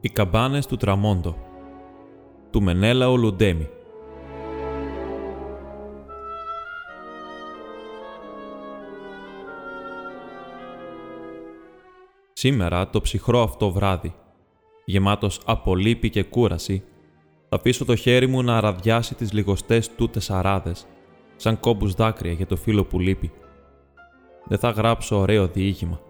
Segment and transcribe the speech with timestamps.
[0.00, 1.36] Οι καμπάνες του Τραμόντο
[2.50, 3.68] του Μενέλαο Λουντέμι
[12.32, 14.14] Σήμερα το ψυχρό αυτό βράδυ,
[14.84, 16.82] γεμάτος από λύπη και κούραση,
[17.48, 20.86] θα αφήσω το χέρι μου να αραδιάσει τις λιγοστές τούτες αράδες,
[21.36, 23.32] σαν κόμπους δάκρυα για το φίλο που λείπει.
[24.44, 26.00] Δεν θα γράψω ωραίο διήγημα.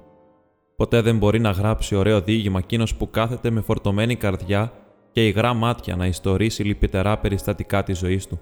[0.79, 4.73] Ποτέ δεν μπορεί να γράψει ωραίο διήγημα εκείνος που κάθεται με φορτωμένη καρδιά
[5.13, 8.41] και υγρά μάτια να ιστορίσει λυπητερά περιστατικά της ζωής του.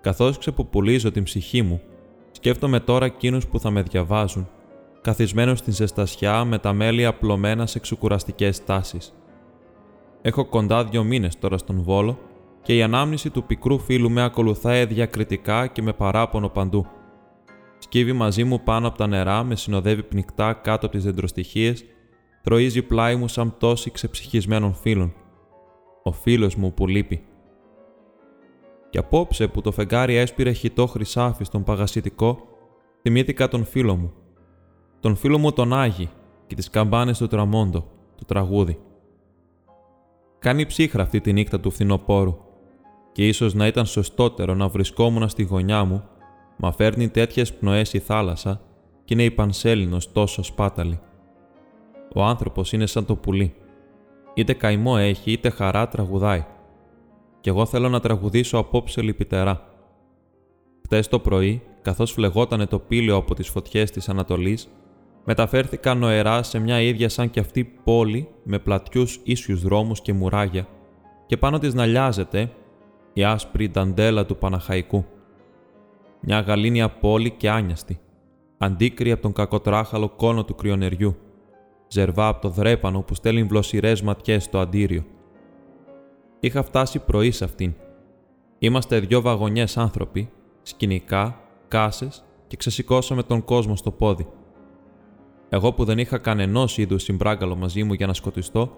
[0.00, 1.80] Καθώς ξεποπουλίζω την ψυχή μου,
[2.30, 4.48] σκέφτομαι τώρα εκείνους που θα με διαβάζουν,
[5.00, 9.14] καθισμένος στην ζεστασιά με τα μέλη απλωμένα σε ξεκουραστικές τάσεις.
[10.22, 12.18] Έχω κοντά δύο μήνες τώρα στον Βόλο
[12.62, 16.86] και η ανάμνηση του πικρού φίλου με ακολουθάει διακριτικά και με παράπονο παντού.
[17.92, 21.84] Σκύβει μαζί μου πάνω από τα νερά, με συνοδεύει πνικτά κάτω από τις δεντροστοιχίες,
[22.42, 25.14] τροίζει πλάι μου σαν πτώση ξεψυχισμένων φίλων.
[26.02, 27.22] Ο φίλος μου που λείπει.
[28.90, 32.38] Και απόψε που το φεγγάρι έσπηρε χιτό χρυσάφι στον παγασιτικό,
[33.02, 34.12] θυμήθηκα τον φίλο μου.
[35.00, 36.08] Τον φίλο μου τον Άγι
[36.46, 38.78] και τις καμπάνες του Τραμόντο, το τραγούδι.
[40.38, 42.36] Κάνει ψύχρα αυτή τη νύχτα του φθινοπόρου
[43.12, 46.04] και ίσως να ήταν σωστότερο να βρισκόμουν στη γωνιά μου
[46.62, 48.60] Μα φέρνει τέτοιες πνοές η θάλασσα
[49.04, 51.00] και είναι η πανσέλινος τόσο σπάταλη.
[52.14, 53.54] Ο άνθρωπος είναι σαν το πουλί.
[54.34, 56.44] Είτε καημό έχει, είτε χαρά τραγουδάει.
[57.40, 59.68] Κι εγώ θέλω να τραγουδήσω απόψε λυπητερά.
[60.82, 64.68] Χτες το πρωί, καθώς φλεγότανε το πύλιο από τις φωτιές της Ανατολής,
[65.24, 70.66] μεταφέρθηκα νοερά σε μια ίδια σαν κι αυτή πόλη με πλατιούς ίσιους δρόμους και μουράγια,
[71.26, 72.50] και πάνω της να λιάζεται
[73.12, 75.04] η άσπρη νταντέλα του Παναχαϊκού
[76.20, 78.00] μια γαλήνια πόλη και άνιαστη,
[78.58, 81.16] αντίκρυ από τον κακοτράχαλο κόνο του κρυονεριού,
[81.88, 85.04] ζερβά από το δρέπανο που στέλνει βλοσιρές ματιές στο αντίριο.
[86.40, 87.74] Είχα φτάσει πρωί σε αυτήν.
[88.58, 90.30] Είμαστε δυο βαγονιές άνθρωποι,
[90.62, 94.26] σκηνικά, κάσες και ξεσηκώσαμε τον κόσμο στο πόδι.
[95.48, 98.72] Εγώ που δεν είχα κανενός είδους συμπράγκαλο μαζί μου για να σκοτιστώ,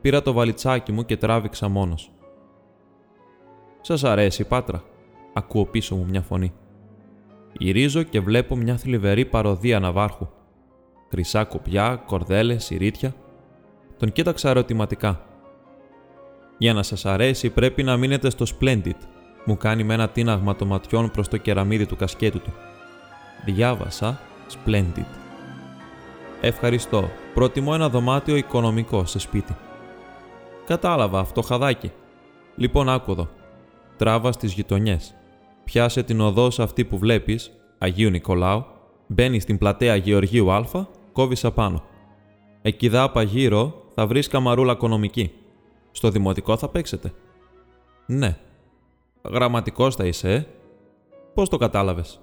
[0.00, 2.12] πήρα το βαλιτσάκι μου και τράβηξα μόνος.
[3.80, 4.82] Σας αρέσει, Πάτρα,
[5.32, 6.52] ακούω πίσω μου μια φωνή.
[7.52, 10.28] Γυρίζω και βλέπω μια θλιβερή παροδία ναυάρχου.
[11.10, 13.14] Χρυσά κουπιά, κορδέλες, σιρίτια.
[13.96, 15.20] Τον κοίταξα ερωτηματικά.
[16.58, 18.98] Για να σας αρέσει, πρέπει να μείνετε στο Splendid,
[19.44, 22.52] μου κάνει με ένα τίναγμα των ματιών προς το κεραμίδι του κασκέτου του.
[23.44, 24.20] Διάβασα
[24.52, 25.06] Splendid.
[26.40, 27.10] Ευχαριστώ.
[27.34, 29.56] Προτιμώ ένα δωμάτιο οικονομικό σε σπίτι.
[30.66, 31.92] Κατάλαβα αυτό χαδάκι.
[32.56, 33.28] Λοιπόν, άκουδο.
[33.96, 35.17] Τράβα στις γειτονιές
[35.68, 38.64] πιάσε την οδός αυτή που βλέπεις, Αγίου Νικολάου,
[39.06, 40.64] μπαίνει στην πλατεία Γεωργίου Α,
[41.12, 41.82] κόβεις απάνω.
[42.62, 45.32] Εκεί δάπα γύρω θα βρεις καμαρούλα οικονομική.
[45.90, 47.12] Στο δημοτικό θα παίξετε.
[48.06, 48.36] Ναι.
[49.30, 50.46] Γραμματικός θα είσαι, ε.
[51.34, 52.20] Πώς το κατάλαβες;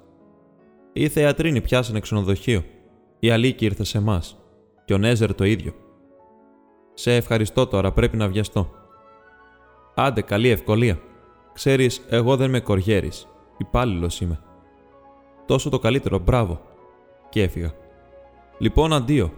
[0.94, 2.64] Η θεατρίνη πιάσανε ξενοδοχείο.
[3.20, 4.38] Η Αλίκη ήρθε σε εμάς.
[4.86, 5.74] Και ο Νέζερ το ίδιο.
[6.94, 8.70] Σε ευχαριστώ τώρα, πρέπει να βιαστώ.
[9.96, 11.00] Άντε, καλή ευκολία.
[11.54, 13.28] Ξέρεις, εγώ δεν με κοριέρης.
[13.58, 14.40] Υπάλληλος είμαι.
[15.46, 16.62] Τόσο το καλύτερο, μπράβο.
[17.30, 17.74] Και έφυγα.
[18.58, 19.32] Λοιπόν, αντίο.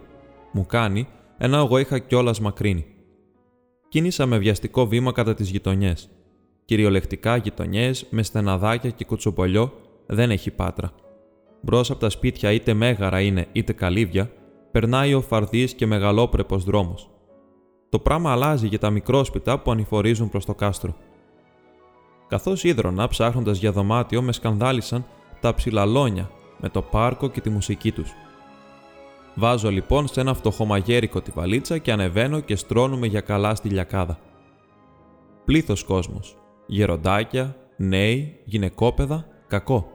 [0.51, 1.07] Μου κάνει,
[1.37, 2.85] ενώ εγώ είχα κιόλας μακρύνει.
[3.89, 6.09] Κίνησα με βιαστικό βήμα κατά τις γειτονιές.
[6.65, 9.73] Κυριολεκτικά γειτονιές με στεναδάκια και κουτσοπολιό
[10.05, 10.91] δεν έχει πάτρα.
[11.61, 14.31] Μπρος από τα σπίτια είτε μέγαρα είναι είτε καλύβια,
[14.71, 17.09] περνάει ο φαρδί και μεγαλόπρεπος δρόμος.
[17.89, 20.95] Το πράγμα αλλάζει για τα μικρόσπιτα που ανηφορίζουν προς το κάστρο.
[22.27, 25.05] Καθώς ίδρωνα ψάχνοντας για δωμάτιο, με σκανδάλισαν
[25.39, 28.11] τα ψηλαλόνια με το πάρκο και τη μουσική τους.
[29.35, 34.19] Βάζω λοιπόν σε ένα φτωχομαγέρικο τη βαλίτσα και ανεβαίνω και στρώνουμε για καλά στη λιακάδα.
[35.45, 36.37] Πλήθος κόσμος.
[36.65, 39.91] Γεροντάκια, νέοι, γυναικόπαιδα, κακό.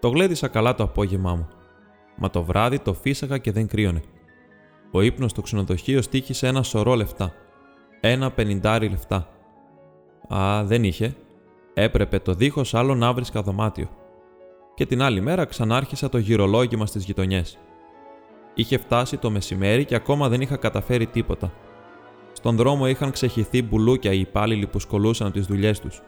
[0.00, 1.48] Το γλέντισα καλά το απόγευμά μου.
[2.16, 4.02] Μα το βράδυ το φύσαγα και δεν κρύωνε.
[4.90, 7.32] Ο ύπνος στο ξενοδοχείο στήχησε ένα σωρό λεφτά.
[8.00, 9.28] Ένα πενιντάρι λεφτά.
[10.28, 11.16] Α, δεν είχε.
[11.74, 13.88] Έπρεπε το δίχως άλλο να βρίσκα δωμάτιο.
[14.74, 17.58] Και την άλλη μέρα ξανάρχισα το γυρολόγημα στις γειτονιές.
[18.54, 21.52] Είχε φτάσει το μεσημέρι και ακόμα δεν είχα καταφέρει τίποτα.
[22.32, 26.02] Στον δρόμο είχαν ξεχυθεί μπουλούκια οι υπάλληλοι που σκολούσαν τις δουλειές τους.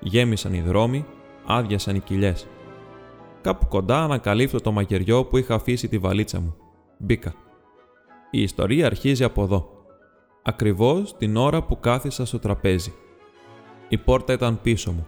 [0.00, 1.06] Γέμισαν οι δρόμοι,
[1.46, 2.48] άδειασαν οι κοιλιές.
[3.40, 6.56] Κάπου κοντά ανακαλύφθω το μαγειριό που είχα αφήσει τη βαλίτσα μου.
[6.98, 7.34] Μπήκα.
[8.30, 9.68] Η ιστορία αρχίζει από εδώ.
[10.42, 12.92] Ακριβώς την ώρα που κάθισα στο τραπέζι.
[13.92, 15.06] Η πόρτα ήταν πίσω μου.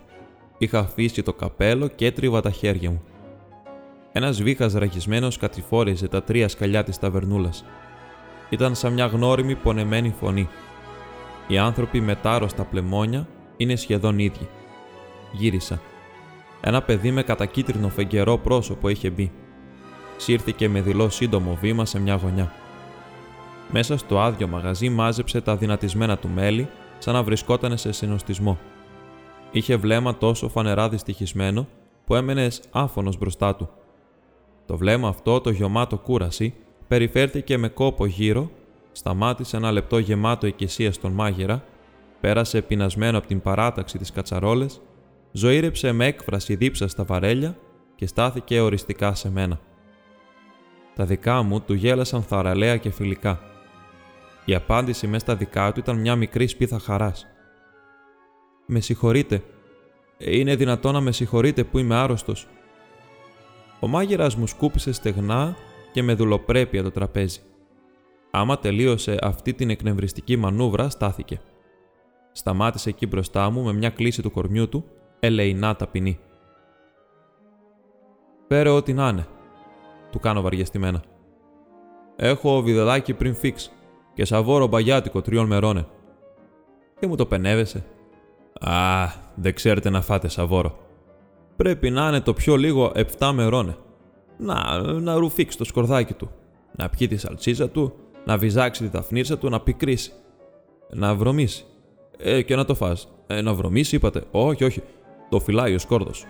[0.58, 3.02] Είχα αφήσει το καπέλο και έτριβα τα χέρια μου.
[4.12, 7.64] Ένας βήχας ραγισμένος κατηφόριζε τα τρία σκαλιά της ταβερνούλας.
[8.50, 10.48] ήταν σαν μια γνώριμη πονεμένη φωνή.
[11.48, 14.48] Οι άνθρωποι με τάροστα πλεμόνια είναι σχεδόν ίδιοι.
[15.32, 15.80] Γύρισα.
[16.60, 19.32] Ένα παιδί με κατακίτρινο φεγγερό πρόσωπο είχε μπει.
[20.16, 22.52] Σύρθηκε με δηλό σύντομο βήμα σε μια γωνιά.
[23.70, 26.68] Μέσα στο άδειο μαγαζί μάζεψε τα δυνατισμένα του μέλη,
[27.02, 28.58] σαν να βρισκόταν σε συνοστισμό.
[29.50, 31.68] Είχε βλέμμα τόσο φανερά δυστυχισμένο
[32.06, 33.68] που έμενε άφωνος μπροστά του.
[34.66, 36.54] Το βλέμμα αυτό, το γεμάτο κούραση,
[36.88, 38.50] περιφέρθηκε με κόπο γύρω,
[38.92, 41.64] σταμάτησε ένα λεπτό γεμάτο οικεσία στον μάγειρα,
[42.20, 44.80] πέρασε πεινασμένο από την παράταξη της κατσαρόλες,
[45.32, 47.56] ζωήρεψε με έκφραση δίψα στα βαρέλια
[47.94, 49.60] και στάθηκε οριστικά σε μένα.
[50.94, 53.51] Τα δικά μου του γέλασαν θαραλέα και φιλικά.
[54.44, 57.26] Η απάντηση μέσα στα δικά του ήταν μια μικρή σπίθα χαράς.
[58.66, 59.42] «Με συγχωρείτε.
[60.18, 62.48] Είναι δυνατό να με συγχωρείτε που είμαι άρρωστος».
[63.80, 65.56] Ο μάγειρας μου σκούπισε στεγνά
[65.92, 67.40] και με δουλοπρέπεια το τραπέζι.
[68.30, 71.40] Άμα τελείωσε αυτή την εκνευριστική μανούβρα, στάθηκε.
[72.32, 74.84] Σταμάτησε εκεί μπροστά μου με μια κλίση του κορμιού του,
[75.20, 76.18] ελεηνά ταπεινή.
[78.46, 79.26] «Πέρε ό,τι να είναι»,
[80.10, 81.02] του κάνω βαριεστημένα.
[82.16, 83.72] «Έχω βιδελάκι πριν φίξ
[84.14, 85.86] και σαβόρο μπαγιάτικο τριών μερώνε».
[86.98, 87.84] «Τι μου το πενεύεσαι».
[88.60, 90.78] «Α, δεν ξέρετε να φάτε σαβόρο.
[91.56, 93.76] Πρέπει να είναι το πιο λίγο 7 μερώνε.
[94.38, 96.30] Να, να ρουφήξει το σκορδάκι του,
[96.76, 97.94] να πιει τη σαλτσίζα του,
[98.24, 100.12] να βυζάξει τη δαφνίσα του, να πικρίσει.
[100.90, 101.64] Να βρωμίσει.
[102.18, 103.08] Ε, και να το φας.
[103.26, 104.24] Ε, να βρωμίσει, είπατε.
[104.30, 104.82] Όχι, όχι.
[105.28, 106.24] Το φυλάει ο σκόρδος.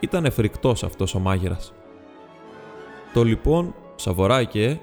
[0.00, 1.72] Ήταν φρικτός αυτός ο μάγειρας.
[3.14, 4.80] Το λοιπόν, σαβοράκι, ε,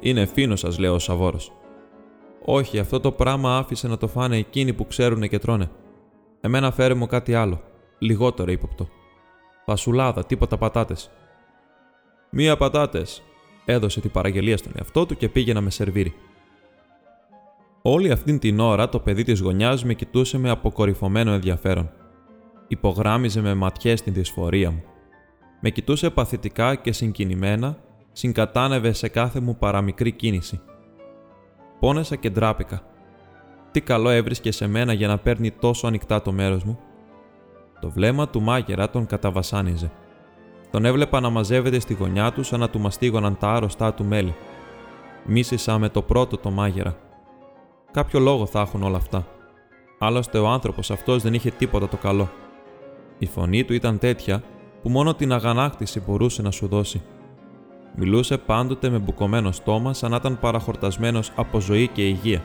[0.00, 1.52] είναι φίνο σας λέω ο Σαβόρος.
[2.44, 5.70] Όχι, αυτό το πράγμα άφησε να το φάνε εκείνοι που ξέρουν και τρώνε.
[6.40, 7.60] Εμένα φέρε μου κάτι άλλο,
[7.98, 8.88] λιγότερο ύποπτο.
[9.64, 11.10] Πασουλάδα, τίποτα πατάτες.
[12.30, 13.22] Μία πατάτες,
[13.64, 16.14] έδωσε την παραγγελία στον εαυτό του και πήγε να με σερβίρει.
[17.82, 21.90] Όλη αυτήν την ώρα το παιδί της γωνιάς με κοιτούσε με αποκορυφωμένο ενδιαφέρον.
[22.68, 24.82] Υπογράμμιζε με ματιές την δυσφορία μου.
[25.60, 27.78] Με κοιτούσε παθητικά και συγκινημένα,
[28.16, 30.60] συγκατάνευε σε κάθε μου παραμικρή κίνηση.
[31.80, 32.82] Πόνεσα και ντράπηκα.
[33.70, 36.78] Τι καλό έβρισκε σε μένα για να παίρνει τόσο ανοιχτά το μέρος μου.
[37.80, 39.90] Το βλέμμα του μάγερα τον καταβασάνιζε.
[40.70, 44.34] Τον έβλεπα να μαζεύεται στη γωνιά τους σαν να του μαστίγωναν τα άρρωστά του μέλη.
[45.24, 46.96] Μίσησα με το πρώτο το μάγερα.
[47.90, 49.26] Κάποιο λόγο θα έχουν όλα αυτά.
[49.98, 52.28] Άλλωστε ο άνθρωπος αυτός δεν είχε τίποτα το καλό.
[53.18, 54.42] Η φωνή του ήταν τέτοια
[54.82, 57.02] που μόνο την αγανάκτηση μπορούσε να σου δώσει.
[57.96, 62.42] Μιλούσε πάντοτε με μπουκωμένο στόμα σαν να ήταν παραχορτασμένος από ζωή και υγεία.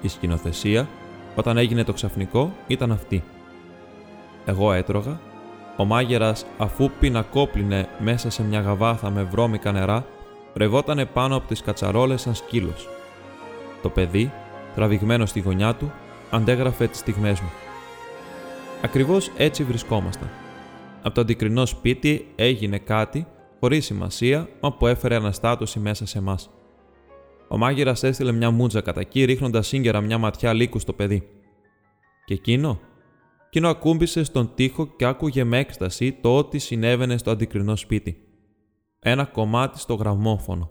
[0.00, 0.88] Η σκηνοθεσία,
[1.34, 3.24] όταν έγινε το ξαφνικό, ήταν αυτή.
[4.44, 5.20] Εγώ έτρωγα
[5.76, 10.06] ο μάγερας, αφού πινακόπλινε μέσα σε μια γαβάθα με βρώμικα νερά,
[10.54, 12.88] ρευότανε πάνω από τις κατσαρόλες σαν σκύλος.
[13.82, 14.32] Το παιδί,
[14.74, 15.92] τραβηγμένο στη γωνιά του,
[16.30, 17.50] αντέγραφε τις στιγμές μου.
[18.82, 20.28] Ακριβώς έτσι βρισκόμασταν.
[21.02, 23.26] Από το αντικρινό σπίτι έγινε κάτι
[23.62, 26.50] χωρίς σημασία, μα που έφερε αναστάτωση μέσα σε εμάς.
[27.48, 31.28] Ο μάγειρας έστειλε μια μούτζα κατά εκεί, ρίχνοντας σύγκαιρα μια ματιά λύκου στο παιδί.
[32.24, 32.80] Και εκείνο
[33.46, 38.16] εκείνο ακούμπησε στον τοίχο και άκουγε με έκσταση το ότι συνέβαινε στο αντικρινό σπίτι.
[38.98, 40.70] Ένα κομμάτι στο γραμμόφωνο.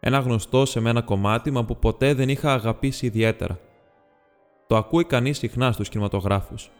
[0.00, 3.58] Ένα γνωστό σε μένα κομμάτι, μα που ποτέ δεν είχα αγαπήσει ιδιαίτερα.
[4.66, 6.70] Το ακούει κανείς συχνά στους κινηματογράφους.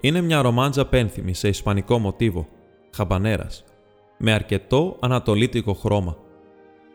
[0.00, 2.48] Είναι μια ρομάντζα πένθυμη σε ισπανικό μοτίβο,
[2.94, 3.64] χαμπανέρας,
[4.16, 6.16] με αρκετό ανατολίτικο χρώμα.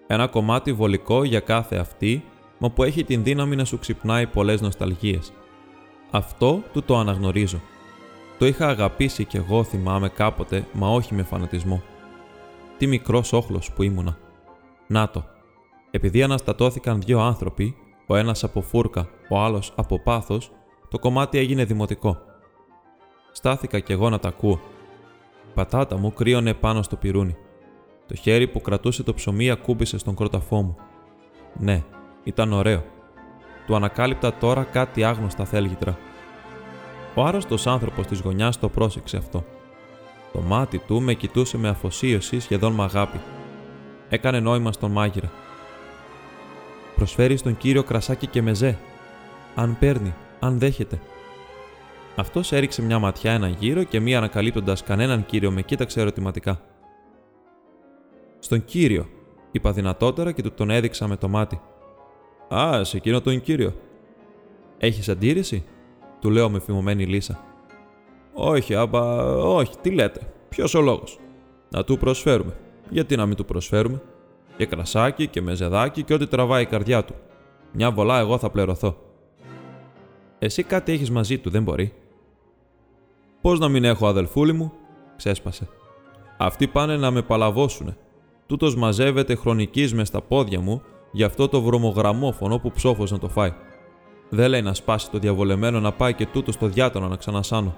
[0.08, 2.24] Ένα κομμάτι βολικό για κάθε αυτή,
[2.58, 5.34] μα που έχει την δύναμη να σου ξυπνάει πολλές νοσταλγίες.
[6.12, 7.62] Αυτό του το αναγνωρίζω.
[8.38, 11.82] Το είχα αγαπήσει κι εγώ θυμάμαι κάποτε, μα όχι με φανατισμό.
[12.78, 14.18] Τι μικρός όχλος που ήμουνα.
[14.88, 15.24] Να το.
[15.92, 17.76] Επειδή αναστατώθηκαν δύο άνθρωποι,
[18.08, 20.52] ο ένας από φούρκα, ο άλλος από πάθος,
[20.90, 22.18] το κομμάτι έγινε δημοτικό.
[23.32, 24.60] Στάθηκα κι εγώ να τα ακούω.
[25.54, 27.36] Πατάτα μου κρύωνε πάνω στο πυρούνι.
[28.08, 30.76] Το χέρι που κρατούσε το ψωμί ακούμπησε στον κρόταφό μου.
[31.60, 31.84] Ναι,
[32.24, 32.84] ήταν ωραίο
[33.66, 35.98] του ανακάλυπτα τώρα κάτι άγνωστα θέλγητρα.
[37.16, 39.46] Ο άρρωστος άνθρωπος της γωνιάς το πρόσεξε αυτό.
[40.34, 43.20] Το μάτι του με κοιτούσε με αφοσίωση σχεδόν με αγάπη.
[44.10, 45.32] Έκανε νόημα στον μάγειρα.
[46.96, 48.78] Προσφέρει στον κύριο κρασάκι και μεζέ.
[49.56, 51.00] Αν παίρνει, αν δέχεται.
[52.16, 56.62] Αυτός έριξε μια ματιά έναν γύρο και μία ανακαλύπτοντας κανέναν κύριο με κοίταξε ερωτηματικά.
[58.40, 59.08] Στον κύριο,
[59.52, 61.62] είπα δυνατότερα και του τον έδειξα με το μάτι.
[62.56, 63.74] Α, σε εκείνο τον κύριο.
[64.78, 65.64] Έχεις αντίρρηση,
[66.20, 67.44] του λέω με φημωμένη λύσα.
[68.34, 69.02] Όχι, άμπα,
[69.36, 70.20] όχι, τι λέτε.
[70.50, 71.20] Ποιος ο λόγος;
[71.70, 72.58] Να του προσφέρουμε.
[72.90, 74.02] Γιατί να μην του προσφέρουμε;
[74.58, 77.16] Και κρασάκι και μεζεδάκι και ό,τι τραβάει η καρδιά του.
[77.72, 78.98] Μια βολά εγώ θα πληρωθώ.
[80.40, 81.94] Εσύ κάτι έχεις μαζί του, δεν μπορεί.
[83.42, 84.72] Πώς να μην έχω αδελφούλη μου,
[85.16, 85.68] ξέσπασε.
[86.38, 87.98] Αυτοί πάνε να με παλαβώσουνε.
[88.46, 90.82] Τούτος μαζεύεται χρονικής μες στα πόδια μου
[91.12, 93.54] για αυτό το βρωμογραμμόφωνο που ψόφος να το φάει.
[94.30, 97.76] Δεν λέει να σπάσει το διαβολεμένο να πάει και τούτος στο διάτονο να ξανασάνω.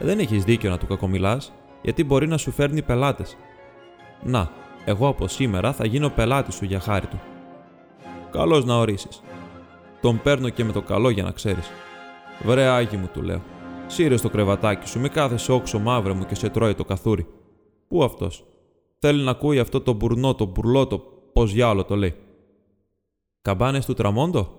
[0.00, 3.36] Ε, δεν έχεις δίκιο να του κακομιλάς, γιατί μπορεί να σου φέρνει πελάτες.
[4.22, 4.50] Να,
[4.84, 7.20] εγώ από σήμερα θα γίνω πελάτη σου για χάρη του.
[8.30, 9.22] Καλώς να ορίσεις.
[10.00, 11.70] Τον παίρνω και με το καλό για να ξέρεις.
[12.44, 13.40] Βρε άγι μου, του λέω.
[13.92, 17.26] Σύρε το κρεβατάκι σου, μη κάθεσαι όξο μαύρε μου και σε τρώει το καθούρι.
[17.88, 18.44] Πού αυτός;
[18.98, 20.98] Θέλει να ακούει αυτό το μπουρνό, το μπουρλότο,
[21.32, 22.14] πώς διάλο το λέει.
[23.42, 24.52] Καμπάνες του τραμόντο,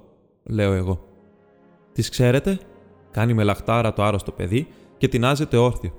[0.44, 1.08] λέω εγώ.
[1.94, 2.60] Τις ξέρετε,
[3.12, 5.94] κάνει με λαχτάρα το άρρωστο παιδί και τεινάζεται όρθιο.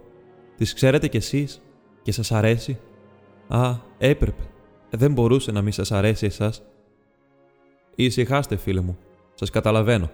[0.57, 1.63] Τις ξέρετε κι εσείς
[2.03, 2.79] και σας αρέσει;
[3.49, 4.43] Α, έπρεπε.
[4.91, 6.63] Δεν μπορούσε να μην σας αρέσει εσάς.
[7.95, 8.99] Ησυχάστε, φίλε μου.
[9.35, 10.11] Σας καταλαβαίνω.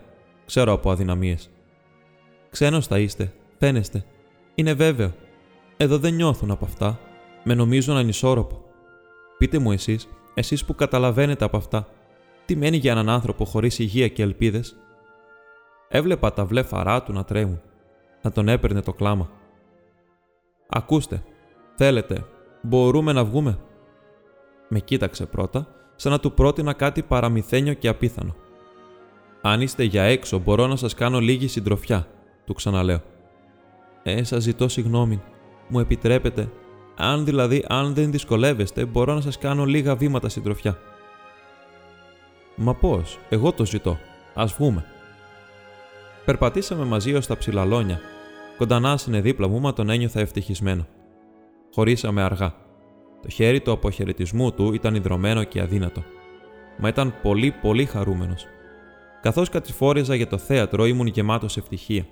[0.47, 1.51] Ξέρω από αδυναμίες.
[2.51, 3.33] Ξένος θα είστε.
[3.59, 4.05] Φαίνεστε.
[4.55, 5.13] Είναι βέβαιο.
[5.77, 6.99] Εδώ δεν νιώθουν από αυτά.
[7.45, 8.65] Με νομίζουν ανισόρροπο.
[9.39, 11.89] Πείτε μου εσείς, εσείς που καταλαβαίνετε από αυτά,
[12.45, 14.77] τι μένει για έναν άνθρωπο χωρίς υγεία και ελπίδες;
[15.89, 17.61] Έβλεπα τα βλέφαρά του να τρέμουν.
[18.23, 19.31] Να τον έπαιρνε το κλάμα.
[20.69, 21.23] Ακούστε,
[21.77, 22.25] θέλετε,
[22.63, 23.59] μπορούμε να βγούμε;
[24.69, 25.67] Με κοίταξε πρώτα,
[25.97, 28.35] σαν να του πρότεινα κάτι παραμυθένιο και απίθανο.
[29.41, 32.07] Αν είστε για έξω, μπορώ να σας κάνω λίγη συντροφιά,
[32.51, 33.01] του ξαναλέω.
[34.03, 35.23] Ε, σας ζητώ συγγνώμη.
[35.69, 36.51] Μου επιτρέπετε.
[36.97, 40.79] Αν δηλαδή, αν δεν δυσκολεύεστε, μπορώ να σας κάνω λίγα βήματα συντροφιά.
[42.55, 43.99] Μα πώς, εγώ το ζητώ.
[44.35, 44.85] Α βγούμε.
[46.25, 48.01] Περπατήσαμε μαζί ως τα ψηλαλόνια.
[48.59, 50.87] Κοντανά είναι δίπλα μου, μα τον ένιωθα ευτυχισμένο.
[51.75, 52.55] Χωρίσαμε αργά.
[53.23, 56.05] Το χέρι του αποχαιρετισμού του ήταν ιδρωμένο και αδύνατο.
[56.79, 58.47] Μα ήταν πολύ πολύ χαρούμενος.
[59.23, 62.07] Καθώς κατηφόριζα για το θέατρο, ήμουν γεμάτος ευτυχία.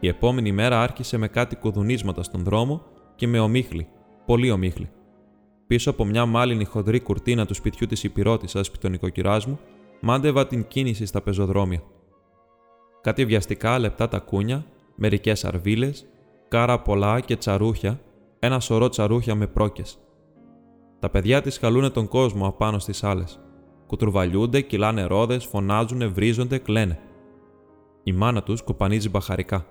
[0.00, 2.82] Η επόμενη μέρα άρχισε με κάτι κουδουνίσματα στον δρόμο
[3.14, 3.88] και με ομίχλη,
[4.26, 4.90] πολύ ομίχλη.
[5.66, 9.58] Πίσω από μια μάλινη χοντρή κουρτίνα του σπιτιού της υπηρώτησα επί τον νοικοκυράς μου,
[10.00, 11.82] μάντευα την κίνηση στα πεζοδρόμια.
[13.00, 16.06] Κάτι βιαστικά λεπτά τα κούνια, μερικές αρβίλες,
[16.48, 18.00] κάρα πολλά και τσαρούχια,
[18.38, 19.98] ένα σωρό τσαρούχια με πρόκες.
[20.98, 23.24] Τα παιδιά της χαλούνε τον κόσμο απάνω στις άλλε.
[23.86, 26.98] Κουτρουβαλιούνται, κυλάνε ρόδες, φωνάζουν, βρίζονται, κλαίνε.
[28.02, 29.66] Η μάνα τους κοπανίζει μπαχαρικά.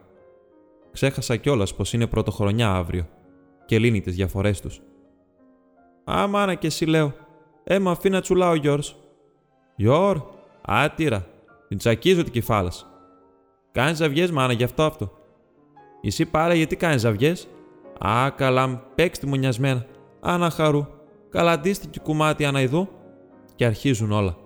[0.95, 3.07] Ξέχασα κιόλας πως είναι πρωτοχρονιά αύριο
[3.65, 4.81] και λύνει τις διαφορές τους.
[6.11, 7.13] Α, μάνα και εσύ λέω.
[7.63, 8.95] Ε, μα αφήνει να τσουλάω, Γιώρς.
[9.75, 10.21] Γιώρ,
[10.61, 11.27] άτυρα,
[11.67, 12.87] την τσακίζω την κεφάλας.
[13.71, 15.11] Κάνεις ζαβιές, μάνα, γι' αυτό αυτό.
[16.01, 17.47] Εσύ πάρε γιατί κάνεις ζαβιές;
[17.99, 19.85] Α, καλά, παίξτε μου νοιασμένα.
[20.19, 20.85] Άνα χαρού.
[21.29, 22.87] Καλά, αντίστοιχη κουμάτι αναϊδού
[23.55, 24.37] και αρχίζουν όλα.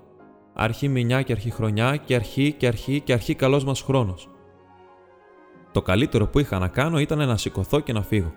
[0.53, 4.29] Αρχή μηνιά και αρχή χρονιά και αρχή και αρχή και αρχή καλός μας χρόνος.
[5.71, 8.33] Το καλύτερο που είχα να κάνω ήταν να σηκωθώ και να φύγω.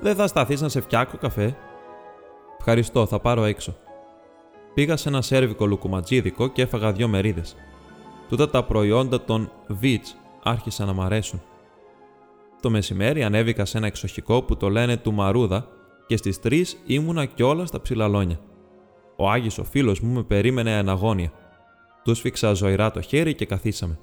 [0.00, 1.56] Δεν θα σταθείς να σε φτιάξω καφέ.
[2.58, 3.76] Ευχαριστώ, θα πάρω έξω.
[4.74, 7.56] Πήγα σε ένα σέρβικο λουκουματζίδικο και έφαγα δυο μερίδες.
[8.28, 11.42] Τούτα τα προϊόντα των Βιτς άρχισαν να μ' αρέσουν.
[12.60, 15.66] Το μεσημέρι ανέβηκα σε ένα εξοχικό που το λένε του Μαρούδα
[16.06, 18.40] και στις 3 ήμουνα κιόλας στα ψηλαλόνια.
[19.16, 21.32] Ο Άγιος ο φίλος μου με περίμενε αναγώνια.
[22.04, 23.98] Τους σφίξα ζωηρά το χέρι και καθίσαμε.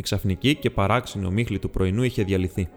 [0.00, 2.68] Η ξαφνική και παράξενη ομίχλη του πρωινού είχε διαλυθεί.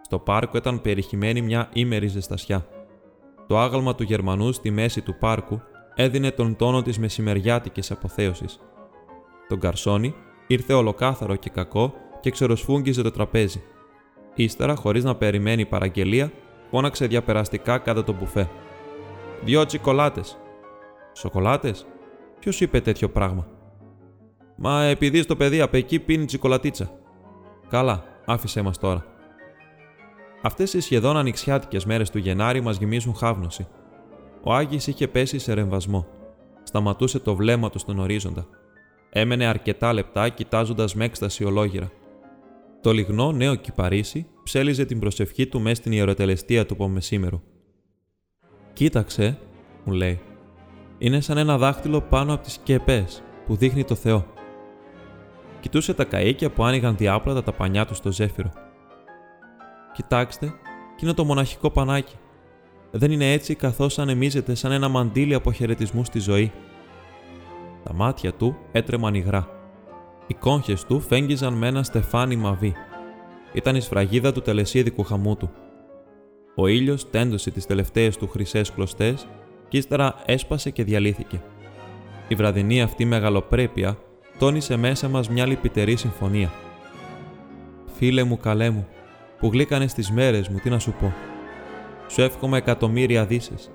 [0.00, 2.66] Στο πάρκο ήταν περιχυμένη μια ήμερη ζεστασιά.
[3.46, 5.60] Το άγαλμα του Γερμανού στη μέση του πάρκου
[5.94, 8.60] έδινε τον τόνο της μεσημεριάτικης αποθέωσης.
[9.48, 10.14] Το γκαρσόνι
[10.46, 13.62] ήρθε ολοκάθαρο και κακό και ξεροσφούγγιζε το τραπέζι.
[14.34, 16.32] Ύστερα, χωρίς να περιμένει παραγγελία,
[16.70, 18.48] φώναξε διαπεραστικά κατά το μπουφέ.
[19.44, 20.38] Δυο τσικολάτες.
[21.12, 21.86] Σοκολάτες;
[22.38, 23.46] Ποιος είπε τέτοιο πράγμα;
[24.56, 26.90] Μα επειδή στο παιδί απ' εκεί πίνει τσικολατίτσα.
[27.68, 29.04] Καλά, άφησέ μας τώρα.
[30.42, 33.66] Αυτές οι σχεδόν ανοιξιάτικες μέρες του Γενάρη μας γεμίζουν χάβνωση.
[34.42, 36.06] Ο Άγη είχε πέσει σε ρεμβασμό.
[36.62, 38.46] Σταματούσε το βλέμμα του στον ορίζοντα.
[39.10, 41.90] Έμενε αρκετά λεπτά κοιτάζοντας με έκσταση ολόγυρα.
[42.80, 47.42] Το λιγνό νέο κυπαρίσι ψέλιζε την προσευχή του μέσα στην ιεροτελεστία του πομεσήμερου.
[48.72, 49.38] Κοίταξε,
[49.84, 50.20] μου λέει.
[50.98, 54.26] Είναι σαν ένα δάχτυλο πάνω από τις σκεπές που δείχνει το Θεό.
[55.60, 58.52] Κοιτούσε τα καίκια που άνοιγαν διάπλατα τα πανιά του στο ζέφυρο.
[59.92, 60.46] Κοιτάξτε,
[60.96, 62.14] κι είναι το μοναχικό πανάκι.
[62.90, 66.52] Δεν είναι έτσι καθώς ανεμίζεται σαν ένα μαντίλι αποχαιρετισμού στη ζωή.
[67.84, 69.48] Τα μάτια του έτρεμαν υγρά.
[70.26, 72.74] Οι κόγχες του φέγγιζαν με ένα στεφάνι μαβί.
[73.52, 75.50] Ήταν η σφραγίδα του τελεσίδικου χαμού του.
[76.54, 79.26] Ο ήλιος τέντωσε τις τελευταίες του χρυσές κλωστές
[79.68, 81.42] και ύστερα έσπασε και διαλύθηκε.
[82.28, 83.98] Η βραδινή αυτή μεγαλοπρέπεια
[84.38, 86.52] τόνισε μέσα μας μια λυπητερή συμφωνία.
[87.96, 88.86] Φίλε μου, καλέ μου,
[89.38, 91.14] που γλύκανε στις μέρες μου, τι να σου πω.
[92.08, 93.70] Σου εύχομαι εκατομμύρια δύσεις.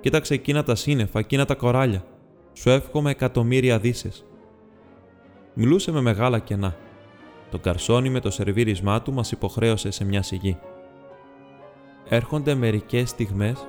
[0.00, 2.04] Κοίταξε εκείνα τα σύννεφα, εκείνα τα κοράλια.
[2.52, 4.24] Σου εύχομαι εκατομμύρια δύσεις.
[5.54, 6.76] Μιλούσε με μεγάλα κενά.
[7.50, 10.58] Το καρσόνι με το σερβίρισμά του μας υποχρέωσε σε μια σιγή.
[12.08, 13.66] Έρχονται μερικές στιγμές,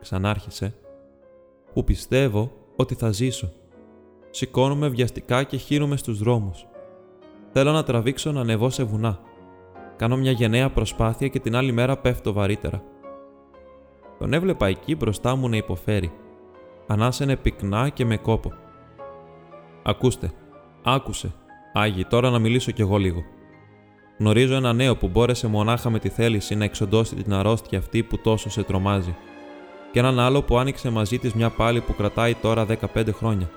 [0.00, 0.74] ξανάρχισε,
[1.72, 3.52] που πιστεύω ότι θα ζήσω.
[4.36, 6.66] Σηκώνομαι βιαστικά και χύνομαι στους δρόμους.
[7.52, 9.20] Θέλω να τραβήξω να ανεβώ σε βουνά.
[9.96, 12.82] Κάνω μια γενναία προσπάθεια και την άλλη μέρα πέφτω βαρύτερα.
[14.18, 16.12] Τον έβλεπα εκεί μπροστά μου να υποφέρει.
[16.86, 18.52] Ανάσαινε πυκνά και με κόπο.
[19.82, 20.32] Ακούστε,
[20.82, 21.32] άκουσε,
[21.72, 23.22] Άγιοι, τώρα να μιλήσω κι εγώ λίγο.
[24.18, 28.18] Γνωρίζω ένα νέο που μπόρεσε μονάχα με τη θέληση να εξοντώσει την αρρώστια αυτή που
[28.18, 29.16] τόσο σε τρομάζει.
[29.92, 33.50] Και έναν άλλο που άνοιξε μαζί της μια πάλη που κρατάει τώρα 15 χρόνια.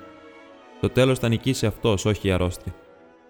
[0.80, 2.74] Το τέλος θα νικήσει αυτός, όχι η αρρώστια.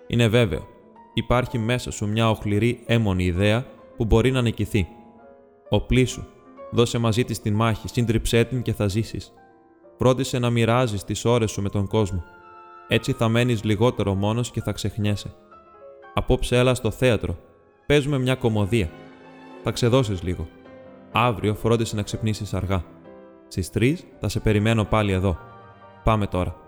[0.06, 0.66] Είναι βέβαιο.
[1.14, 4.88] Υπάρχει μέσα σου μια οχληρή έμονη ιδέα που μπορεί να νικηθεί.
[5.68, 6.24] Οπλίσου.
[6.70, 9.32] Δώσε μαζί της την μάχη, σύντριψέ την και θα ζήσεις.
[9.98, 12.24] Φρόντισε να μοιράζεις τις ώρες σου με τον κόσμο.
[12.88, 15.34] Έτσι θα μένεις λιγότερο μόνος και θα ξεχνιέσαι.
[16.14, 17.38] Απόψε έλα στο θέατρο.
[17.86, 18.90] Παίζουμε μια κομμωδία.
[19.62, 20.48] Θα ξεδώσεις λίγο.
[21.12, 22.84] Αύριο φρόντισε να ξυπνήσεις αργά.
[23.48, 25.38] Στις 3 θα σε περιμένω πάλι εδώ.
[26.04, 26.67] Πάμε τώρα.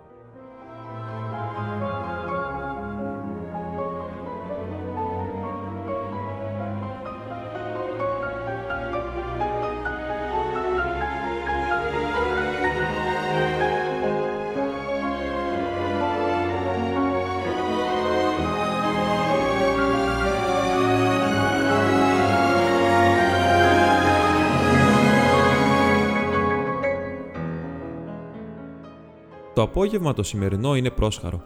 [29.55, 31.43] Το απόγευμα το σημερινό είναι πρόσχαρο.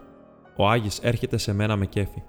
[0.56, 2.22] Ο Άγης έρχεται σε μένα με κέφι.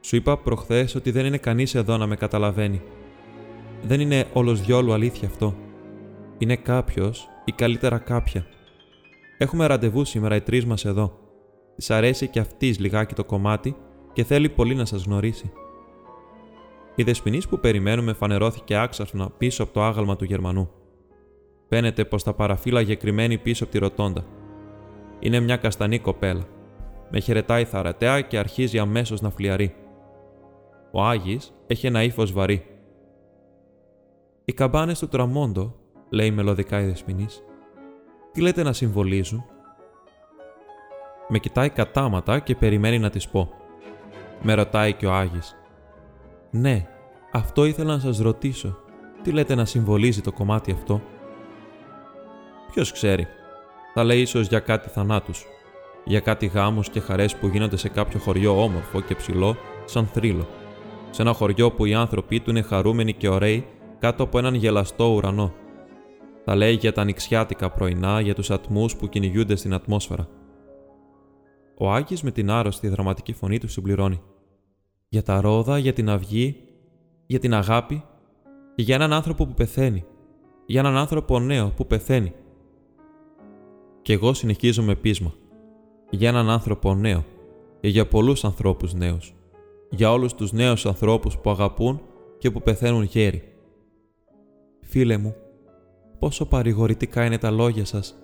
[0.00, 2.82] Σου είπα προχθές ότι δεν είναι κανείς εδώ να με καταλαβαίνει.
[3.82, 5.54] Δεν είναι όλος διόλου αλήθεια αυτό.
[6.38, 8.46] Είναι κάποιος ή καλύτερα κάποια.
[9.38, 11.18] Έχουμε ραντεβού σήμερα οι τρεις μας εδώ.
[11.76, 13.76] Της αρέσει και αυτής λιγάκι το κομμάτι
[14.12, 15.52] και θέλει πολύ να σας γνωρίσει.
[16.94, 20.70] Η δεσποινής που περιμένουμε φανερώθηκε άξαφνα πίσω από το άγαλμα του Γερμανού.
[21.74, 24.24] Φαίνεται πως τα παραφύλαγε κρυμμένη πίσω από τη ροτόντα.
[25.18, 26.42] Είναι μια καστανή κοπέλα.
[27.10, 29.74] Με χαιρετάει θαρατέα και αρχίζει αμέσως να φλιαρεί.
[30.90, 32.66] Ο Άγης έχει ένα ύφος βαρύ.
[34.44, 35.74] Οι καμπάνες του τραμόντο,
[36.10, 37.42] λέει μελωδικά η δεσποινής,
[38.32, 39.44] τι λέτε να συμβολίζουν;
[41.28, 43.50] Με κοιτάει κατάματα και περιμένει να τη πω.
[44.42, 45.56] Με ρωτάει και ο Άγης.
[46.50, 46.88] Ναι,
[47.32, 48.78] αυτό ήθελα να σας ρωτήσω.
[49.22, 51.02] Τι λέτε να συμβολίζει το κομμάτι αυτό;
[52.72, 53.26] Ποιος ξέρει.
[53.94, 55.44] Θα λέει ίσως για κάτι θανάτους.
[56.04, 60.46] Για κάτι γάμους και χαρές που γίνονται σε κάποιο χωριό όμορφο και ψηλό, σαν θρύλο.
[61.10, 63.66] Σε ένα χωριό που οι άνθρωποι του είναι χαρούμενοι και ωραίοι
[63.98, 65.54] κάτω από έναν γελαστό ουρανό.
[66.44, 70.28] Θα λέει για τα νηξιάτικα πρωινά, για τους ατμούς που κυνηγούνται στην ατμόσφαιρα.
[71.78, 74.22] Ο Άγγι με την άρρωστη δραματική φωνή του συμπληρώνει.
[75.08, 76.56] Για τα ρόδα, για την αυγή,
[77.26, 78.02] για την αγάπη
[78.74, 80.04] και για έναν άνθρωπο που πεθαίνει.
[80.66, 82.32] Για έναν άνθρωπο νέο που πεθαίνει.
[84.02, 85.34] Και εγώ συνεχίζω με πείσμα.
[86.10, 87.24] Για έναν άνθρωπο νέο
[87.80, 89.34] και για πολλούς ανθρώπους νέους.
[89.90, 92.00] Για όλους τους νέους ανθρώπους που αγαπούν
[92.38, 93.52] και που πεθαίνουν γέροι.
[94.80, 95.34] Φίλε μου,
[96.18, 98.14] πόσο παρηγορητικά είναι τα λόγια σας.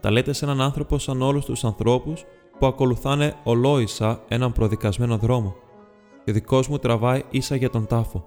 [0.00, 2.24] Τα λέτε σε έναν άνθρωπο σαν όλους τους ανθρώπους
[2.58, 5.56] που ακολουθάνε ολόησα έναν προδικασμένο δρόμο
[6.24, 8.24] και δικός μου τραβάει ίσα για τον τάφο.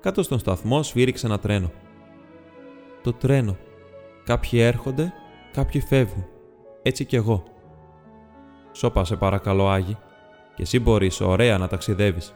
[0.00, 1.70] Κάτω στον σταθμό σφύριξε ένα τρένο.
[3.02, 3.56] Το τρένο.
[4.24, 5.12] Κάποιοι έρχονται
[5.56, 6.26] Κάποιοι φεύγουν.
[6.82, 7.42] Έτσι κι εγώ.
[8.72, 9.96] Σώπα σε παρακαλώ, Άγι.
[10.54, 12.34] Και εσύ μπορείς ωραία να ταξιδεύεις.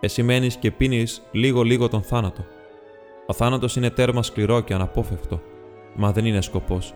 [0.00, 2.44] Εσύ μένει και πίνεις λίγο-λίγο τον θάνατο.
[3.26, 5.40] Ο θάνατος είναι τέρμα σκληρό και αναπόφευκτο.
[5.96, 6.94] Μα δεν είναι σκοπός.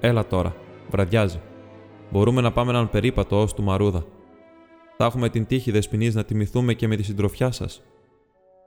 [0.00, 0.56] Έλα τώρα,
[0.90, 1.40] βραδιάζει.
[2.10, 4.04] Μπορούμε να πάμε έναν περίπατο ως του Μαρούδα.
[4.96, 7.82] Θα έχουμε την τύχη δεσποινής να τιμηθούμε και με τη συντροφιά σας.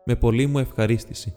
[0.05, 1.35] Με πολύ μου ευχαρίστηση.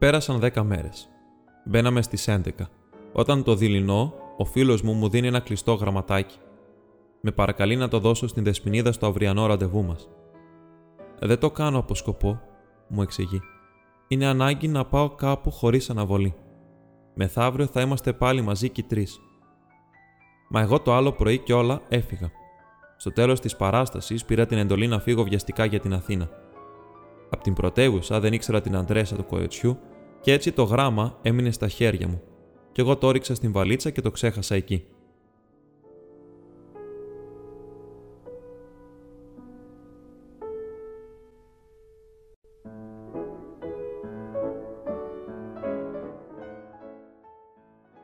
[0.00, 1.08] Πέρασαν δέκα μέρες.
[1.64, 2.50] Μπαίναμε στις 11,
[3.12, 6.38] όταν το δειλινό, ο φίλος μου μου δίνει ένα κλειστό γραμματάκι.
[7.20, 10.08] Με παρακαλεί να το δώσω στην Δεσποινίδα στο αυριανό ραντεβού μας.
[11.20, 12.40] Δεν το κάνω από σκοπό,
[12.88, 13.40] μου εξηγεί.
[14.08, 16.34] είναι ανάγκη να πάω κάπου χωρίς αναβολή.
[17.14, 19.20] Μεθαύριο θα είμαστε πάλι μαζί και τρεις.
[20.48, 22.30] Μα εγώ το άλλο πρωί και όλα έφυγα.
[22.96, 26.28] Στο τέλος της παράστασης πήρα την εντολή να φύγω βιαστικά για την Αθήνα.
[27.30, 29.78] Απ' την πρωτεύουσα δεν ήξερα την αντρέσα του κοριτσιού
[30.20, 32.22] και έτσι το γράμμα έμεινε στα χέρια μου,
[32.72, 34.84] και εγώ το όριξα στην βαλίτσα και το ξέχασα εκεί.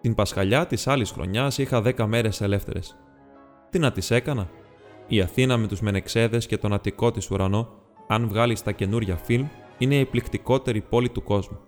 [0.01, 2.97] Την Πασχαλιά της άλλης χρονιάς είχα δέκα μέρες ελεύθερες.
[3.71, 4.49] Τι να τις έκανα;
[5.07, 7.69] Η Αθήνα με τους Μενεξέδες και τον Αττικό της ουρανό,
[8.07, 9.47] αν βγάλεις τα καινούρια φιλμ,
[9.79, 11.59] είναι η επληκτικότερη πόλη του κόσμου.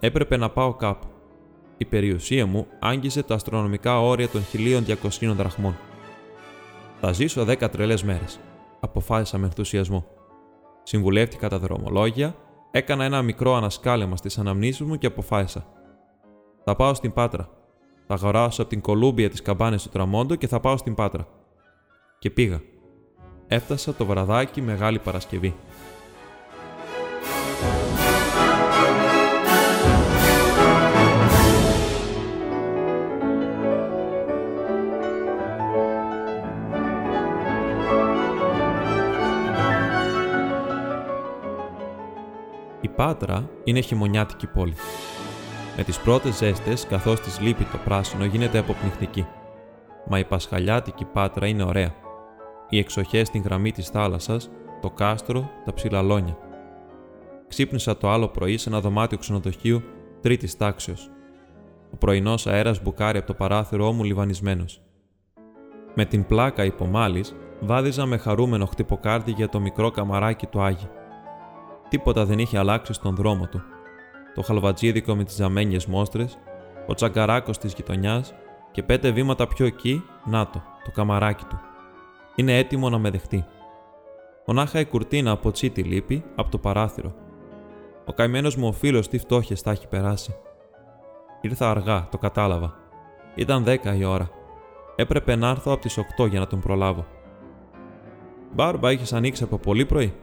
[0.00, 1.06] Έπρεπε να πάω κάπου.
[1.76, 5.76] Η περιουσία μου άγγιζε τα αστρονομικά όρια των 1200 δραχμών.
[7.00, 8.40] Θα ζήσω δέκα τρελές μέρες,
[8.80, 10.06] αποφάσισα με ενθουσιασμό.
[10.82, 12.34] Συμβουλεύτηκα τα δρομολόγια,
[12.70, 15.66] έκανα ένα μικρό ανασκάλεμα στις αναμνήσεις μου και αποφάσισα.
[16.64, 17.48] Θα πάω στην Πάτρα,
[18.06, 21.26] θα αγοράσω από την Κολούμπια τις καμπάνες του Τραμόντο και θα πάω στην Πάτρα.
[22.18, 22.60] Και πήγα.
[23.46, 25.54] Έφτασα το βραδάκι Μεγάλη Παρασκευή.
[42.90, 44.74] Πάτρα είναι χειμωνιάτικη πόλη.
[45.76, 49.26] Με τις πρώτες ζέστες, καθώς της λείπει το πράσινο, γίνεται αποπνιχτική.
[50.06, 51.94] Μα η πασχαλιάτικη Πάτρα είναι ωραία.
[52.68, 54.50] Οι εξοχές στην γραμμή της θάλασσας,
[54.80, 56.36] το κάστρο, τα ψηλαλόνια.
[57.48, 59.82] Ξύπνησα το άλλο πρωί σε ένα δωμάτιο ξενοδοχείου
[60.20, 61.10] τρίτης τάξεως.
[61.92, 64.82] Ο πρωινός αέρας μπουκάρει από το παράθυρό μου λιβανισμένος.
[65.94, 70.88] Με την πλάκα υπομάλης, βάδιζα με χαρούμενο χτυποκάρδι για το μικρό καμαράκι του Άγι.
[71.90, 73.62] Τίποτα δεν είχε αλλάξει στον δρόμο του
[74.34, 76.38] το χαλβατζίδικο με τις ζαμένιες μόστρες,
[76.86, 78.34] ο τσαγκαράκος της γειτονιάς
[78.70, 81.60] και πέντε βήματα πιο εκεί, να το, το καμαράκι του.
[82.34, 83.44] Είναι έτοιμο να με δεχτεί.
[84.46, 87.14] Μονάχα η κουρτίνα από τσίτη λείπει από το παράθυρο.
[88.04, 90.34] Ο καημένος μου ο φίλος τι φτώχε τα έχει περάσει.
[91.40, 92.74] Ήρθα αργά, το κατάλαβα.
[93.34, 94.30] Ήταν δέκα η ώρα.
[94.96, 97.06] Έπρεπε να έρθω από τις 8 για να τον προλάβω.
[98.52, 100.14] Μπάρμπα, έχεις ανοίξει από πολύ πρωί;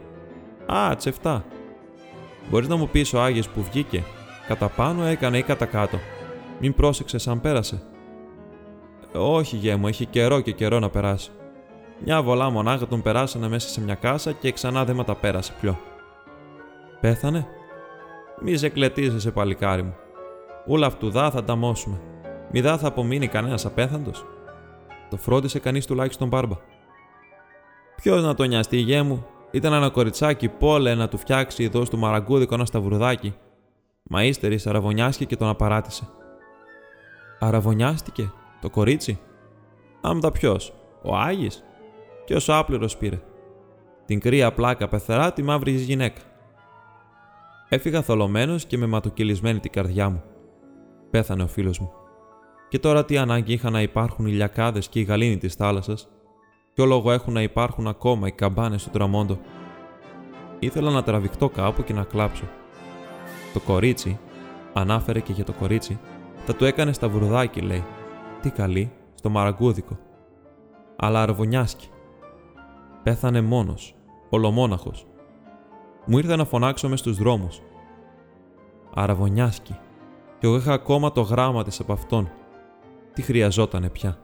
[0.66, 1.46] Α, τσεφτά,
[2.50, 4.04] Μπορείς να μου πεις ο Άγιος που βγήκε,
[4.48, 5.98] κατά πάνω έκανε ή κατά κάτω;
[6.60, 7.82] Μην πρόσεξε αν πέρασε.
[9.14, 11.32] Όχι, γέ μου, έχει καιρό και καιρό να περάσει.
[12.06, 15.80] Μια βολά μονάχα τον περάσανε μέσα σε μια κάσα και ξανά δεν τα πέρασε πιο.
[17.02, 17.48] Πέθανε;
[18.42, 19.96] Μη σε κλετίζεσαι, παλικάρι μου.
[20.68, 22.02] Ούλα αυτούδα θα ταμώσουμε.
[22.52, 24.26] Μη δά θα απομείνει κανένας απέθαντος.
[25.10, 26.56] Το φρόντισε κανείς τουλάχιστον μπάρμπα.
[27.96, 31.98] Ποιος να το νοιαστεί, γέ μου, ήταν ένα κοριτσάκι πόλε να του φτιάξει εδώ στο
[31.98, 33.36] μαραγκούδικο ένα σταυρουδάκι.
[34.04, 36.08] Μα ύστερη αραβωνιάστηκε και τον απαράτησε.
[37.40, 38.32] Αραβωνιάστηκε,
[38.62, 39.20] το κορίτσι;
[40.02, 41.64] Άμτα ποιος, ο Άγης;
[42.26, 43.22] Ποιος ο άπλυρο πήρε;
[44.06, 46.22] Την κρύα πλάκα πεθερά τη μαύρη γυναίκα.
[47.70, 50.24] Έφυγα θολωμένος και με ματοκυλισμένη την καρδιά μου.
[51.10, 51.92] Πέθανε ο φίλος μου.
[52.70, 56.10] Και τώρα τι ανάγκη είχα να υπάρχουν οι λιακάδες και η γαλήνη της θάλασσας;
[56.78, 59.40] Ποιο λόγο έχουν να υπάρχουν ακόμα οι καμπάνες του τραμόντο;
[60.60, 62.44] Ήθελα να τραβηχτώ κάπου και να κλάψω.
[63.54, 64.20] Το κορίτσι,
[64.74, 66.00] ανάφερε και για το κορίτσι,
[66.46, 67.84] θα του έκανε στα βουρδάκι, λέει.
[68.42, 69.98] Τι καλή, στο μαραγκούδικο.
[70.96, 71.90] Αλλά αρβωνιάσκει.
[73.04, 73.96] Πέθανε μόνος,
[74.30, 75.06] ολομόναχος.
[76.06, 77.62] Μου ήρθε να φωνάξω μες στους δρόμους.
[78.94, 79.78] Αραβωνιάσκει.
[80.40, 82.32] Κι εγώ είχα ακόμα το γράμμα της από αυτόν.
[83.14, 84.18] Τι χρειαζότανε πια.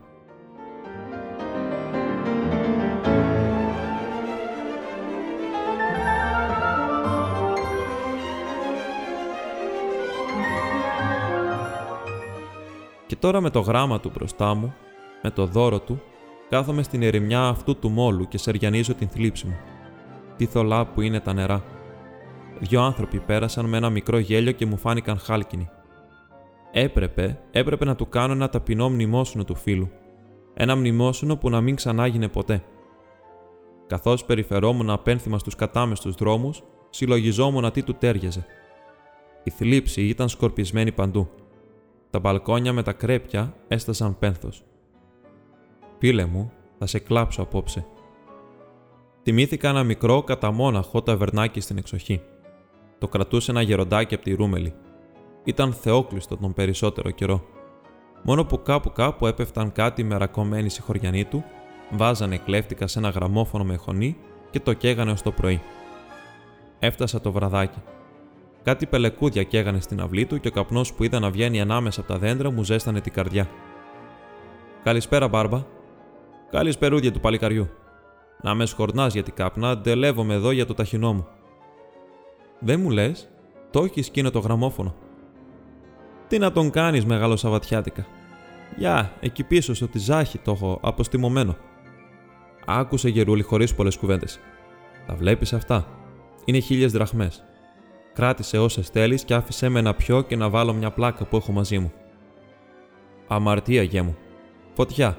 [13.24, 14.74] Τώρα με το γράμμα του μπροστά μου,
[15.22, 16.02] με το δώρο του,
[16.50, 19.56] κάθομαι στην ερημιά αυτού του μόλου και σεριανίζω την θλίψη μου.
[20.38, 21.64] Τι θολά που είναι τα νερά.
[22.60, 25.70] Δυο άνθρωποι πέρασαν με ένα μικρό γέλιο και μου φάνηκαν χάλκινοι.
[26.72, 29.90] Έπρεπε, έπρεπε να του κάνω ένα ταπεινό μνημόσυνο του φίλου.
[30.54, 32.64] Ένα μνημόσυνο που να μην ξανάγινε ποτέ.
[33.88, 38.46] Καθώς περιφερόμουν απένθυμα στους κατάμεστους δρόμους, συλλογιζόμουν τι του τέριαζε.
[39.44, 41.30] Η θλίψη ήταν σκορπισμένη παντού.
[42.14, 44.64] Τα μπαλκόνια με τα κρέπια έστασαν πένθος.
[46.00, 47.86] Φίλε μου, θα σε κλάψω απόψε.
[49.24, 52.22] Θυμήθηκα ένα μικρό καταμόναχο ταβερνάκι στην εξοχή.
[52.98, 54.74] Το κρατούσε ένα γεροντάκι από τη Ρούμελη.
[55.44, 57.44] Ήταν θεόκλειστο τον περισσότερο καιρό.
[58.24, 61.44] Μόνο που κάπου κάπου έπεφταν κάτι με ρακωμένη συγχωριανή του,
[61.92, 64.18] βάζανε κλέφτηκα σε ένα γραμμόφωνο με χωνή
[64.50, 65.62] και το καίγανε ως το πρωί.
[66.80, 67.82] Έφτασα το βραδάκι.
[68.64, 72.10] Κάτι πελεκούδια καίγανε στην αυλή του και ο καπνός που είδα να βγαίνει ανάμεσα από
[72.12, 73.50] τα δέντρα μου ζέστανε την καρδιά.
[74.84, 75.66] Καλησπέρα, Μπάρμπα.
[76.52, 77.70] Καλησπερούδια του παλικαριού.
[78.42, 81.28] Να με σχορνάς γιατί κάπνα, ντελεύομαι εδώ για το ταχυνό μου.
[82.60, 83.30] Δεν μου λες,
[83.72, 84.96] το έχει εκείνο το γραμμόφωνο.
[86.28, 88.06] Τι να τον κάνεις, μεγάλο Σαββατιάτικα.
[88.76, 91.56] Γεια, εκεί πίσω στο τυζάχι το έχω αποστημωμένο.
[92.66, 94.40] Άκουσε γερούλη χωρίς πολλές κουβέντες.
[95.08, 95.88] Τα βλέπεις αυτά;
[96.46, 97.44] Είναι χίλιες δραχμές.
[98.14, 101.52] Κράτησε όσες θέλεις και άφησέ με να πιω και να βάλω μια πλάκα που έχω
[101.52, 101.92] μαζί μου.
[103.28, 104.18] Αμαρτία, γέ μου.
[104.74, 105.18] Φωτιά.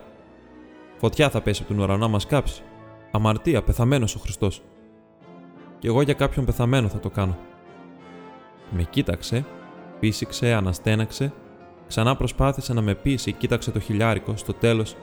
[0.96, 2.62] Φωτιά θα πέσει από τον ουρανό να μας κάψει.
[3.10, 4.62] Αμαρτία, πεθαμένος ο Χριστός.
[5.78, 7.36] Κι εγώ για κάποιον πεθαμένο θα το κάνω.
[8.70, 9.44] Με κοίταξε,
[10.00, 11.32] πίσηξε, αναστέναξε,
[11.86, 14.96] ξανά προσπάθησε να με πείσει, κοίταξε το χιλιάρικο, στο τέλος.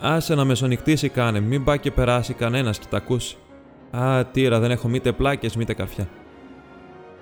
[0.00, 3.36] Άσε να μεσονυχτήσει κάνε, μην πάει και περάσει κανένας και τα ακούσει.
[3.96, 6.08] Α, τύρα, δεν έχω μήτε πλάκες, μήτε καρφιά.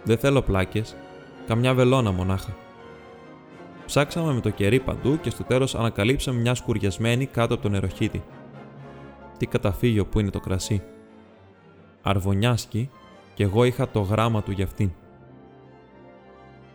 [0.06, 0.96] Δεν θέλω πλάκες,
[1.46, 2.56] καμιά βελόνα μονάχα.
[3.86, 8.22] Ψάξαμε με το κερί παντού και στο τέλος ανακαλύψαμε μια σκουριασμένη κάτω από τον νεροχύτη.
[9.38, 10.82] Τι καταφύγιο που είναι το κρασί.
[12.02, 12.90] Αρβωνιάσκη
[13.34, 14.90] και εγώ είχα το γράμμα του για αυτήν.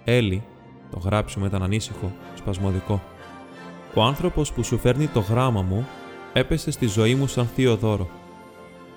[0.03, 0.43] Έλλη,
[0.91, 3.01] το γράψιμο ήταν ανήσυχο, σπασμωδικό.
[3.93, 5.87] Ο άνθρωπος που σου φέρνει το γράμμα μου
[6.33, 8.09] έπεσε στη ζωή μου σαν θείο δώρο.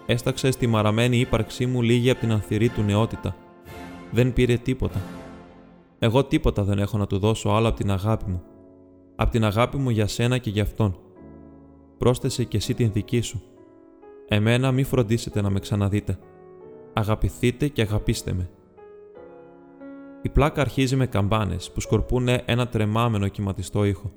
[0.07, 3.37] Έσταξε στη μαραμένη ύπαρξή μου λίγη από την ανθυρή του νεότητα.
[4.15, 5.01] Δεν πήρε τίποτα.
[5.99, 8.43] Εγώ τίποτα δεν έχω να του δώσω άλλο από την αγάπη μου.
[9.17, 10.99] Από την αγάπη μου για σένα και για αυτόν.
[11.99, 13.43] Πρόσθεσε κι εσύ την δική σου.
[14.29, 16.19] Εμένα μη φροντίσετε να με ξαναδείτε.
[16.93, 18.51] Αγαπηθείτε και αγαπήστε με.
[20.23, 24.13] Η πλάκα αρχίζει με καμπάνες που σκορπούνε ένα τρεμάμενο κυματιστό ήχο.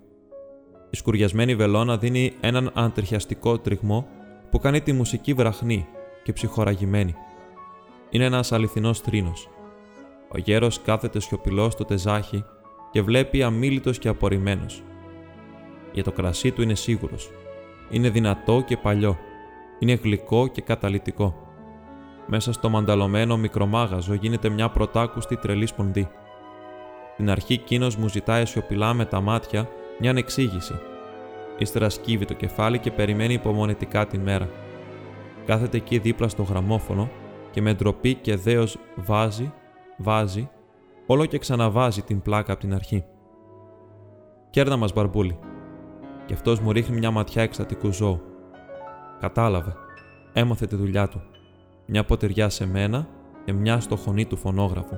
[0.90, 4.08] Η σκουριασμένη βελόνα δίνει έναν αντριχιαστικό τριγμό
[4.52, 5.88] που κάνει τη μουσική βραχνή
[6.24, 7.16] και ψυχοραγημένη.
[8.10, 9.50] Είναι ένας αληθινός θρήνος.
[10.34, 12.44] Ο γέρος κάθεται σιωπηλό στο τεζάχι
[12.92, 14.84] και βλέπει αμήλυτος και απορριμμένος.
[15.92, 17.32] Για το κρασί του είναι σίγουρος.
[17.90, 19.18] Είναι δυνατό και παλιό.
[19.80, 21.36] Είναι γλυκό και καταλυτικό.
[22.28, 26.10] Μέσα στο μανταλωμένο μικρομάγαζο γίνεται μια πρωτάκουστη τρελή σπονδή.
[27.16, 30.80] Την αρχή εκείνος μου ζητάει σιωπηλά με τα μάτια μια ανεξήγηση.
[31.58, 34.50] Ύστερα σκύβει το κεφάλι και περιμένει υπομονετικά την μέρα.
[35.46, 37.10] Κάθεται εκεί δίπλα στο γραμμόφωνο
[37.52, 39.54] και με ντροπή και δέος βάζει,
[39.98, 40.50] βάζει,
[41.06, 43.06] όλο και ξαναβάζει την πλάκα από την αρχή.
[44.50, 45.40] Κέρνα μας μπαρμπούλι.
[46.26, 48.22] Κι αυτός μου ρίχνει μια ματιά εξατικού ζώου.
[49.20, 49.76] Κατάλαβε.
[50.34, 51.22] Έμαθε τη δουλειά του
[51.90, 53.08] μια ποτεριά σε μένα
[53.46, 54.98] και μια στο χωνί του φωνόγραφου.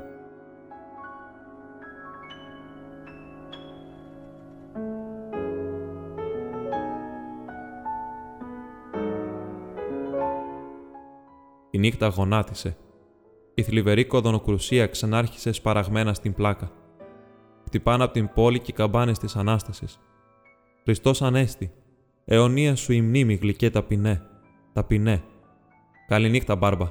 [11.71, 12.77] Η νύχτα γονάτισε.
[13.59, 16.71] Η θλιβερή κοδονοκρουσία ξανάρχισε σπαραγμένα στην πλάκα.
[17.65, 19.99] Χτυπάνε από την πόλη και οι καμπάνες της Ανάστασης.
[20.83, 21.71] Χριστός Ανέστη,
[22.25, 24.21] αιωνία σου η μνήμη γλυκέ ταπεινέ,
[24.73, 25.23] ταπεινέ,
[26.07, 26.87] Καληνύχτα, Μπάρμπα.